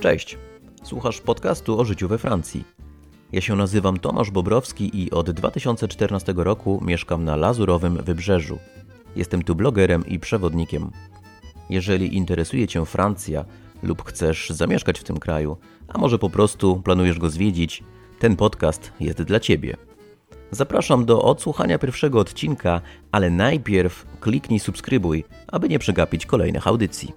Cześć. 0.00 0.38
Słuchasz 0.82 1.20
podcastu 1.20 1.80
o 1.80 1.84
życiu 1.84 2.08
we 2.08 2.18
Francji. 2.18 2.64
Ja 3.32 3.40
się 3.40 3.56
nazywam 3.56 3.98
Tomasz 3.98 4.30
Bobrowski 4.30 5.02
i 5.02 5.10
od 5.10 5.30
2014 5.30 6.34
roku 6.36 6.80
mieszkam 6.84 7.24
na 7.24 7.36
Lazurowym 7.36 8.02
Wybrzeżu. 8.02 8.58
Jestem 9.16 9.42
tu 9.42 9.54
blogerem 9.54 10.06
i 10.06 10.18
przewodnikiem. 10.18 10.90
Jeżeli 11.70 12.16
interesuje 12.16 12.68
Cię 12.68 12.86
Francja 12.86 13.44
lub 13.82 14.04
chcesz 14.04 14.50
zamieszkać 14.50 14.98
w 14.98 15.04
tym 15.04 15.18
kraju, 15.18 15.56
a 15.88 15.98
może 15.98 16.18
po 16.18 16.30
prostu 16.30 16.82
planujesz 16.84 17.18
go 17.18 17.30
zwiedzić, 17.30 17.82
ten 18.18 18.36
podcast 18.36 18.92
jest 19.00 19.22
dla 19.22 19.40
Ciebie. 19.40 19.76
Zapraszam 20.54 21.04
do 21.04 21.22
odsłuchania 21.22 21.78
pierwszego 21.78 22.20
odcinka, 22.20 22.80
ale 23.12 23.30
najpierw 23.30 24.06
kliknij 24.20 24.60
subskrybuj, 24.60 25.24
aby 25.48 25.68
nie 25.68 25.78
przegapić 25.78 26.26
kolejnych 26.26 26.66
audycji. 26.66 27.12